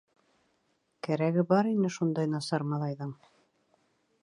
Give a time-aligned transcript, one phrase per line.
[1.07, 3.15] Кәрәге бар ине шундай насар малайҙың.